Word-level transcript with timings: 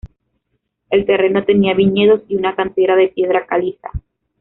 El 0.89 1.05
terreno 1.05 1.45
tenía 1.45 1.75
viñedos 1.75 2.21
y 2.27 2.35
una 2.35 2.55
cantera 2.55 2.95
de 2.95 3.09
piedra 3.09 3.45
caliza. 3.45 3.91